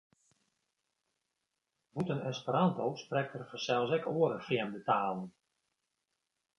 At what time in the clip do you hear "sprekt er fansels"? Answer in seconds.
3.03-3.91